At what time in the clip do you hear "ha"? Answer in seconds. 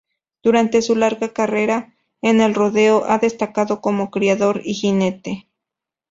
3.05-3.19